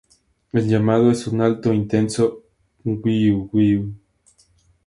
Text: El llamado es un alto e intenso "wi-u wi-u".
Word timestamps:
El 0.51 0.67
llamado 0.67 1.11
es 1.11 1.27
un 1.27 1.41
alto 1.41 1.71
e 1.71 1.75
intenso 1.75 2.41
"wi-u 2.83 3.47
wi-u". 3.53 3.93